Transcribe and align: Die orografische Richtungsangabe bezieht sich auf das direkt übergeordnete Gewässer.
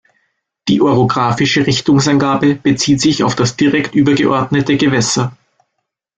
Die 0.67 0.81
orografische 0.81 1.67
Richtungsangabe 1.67 2.55
bezieht 2.55 2.99
sich 2.99 3.23
auf 3.23 3.35
das 3.35 3.55
direkt 3.55 3.93
übergeordnete 3.93 4.75
Gewässer. 4.75 5.37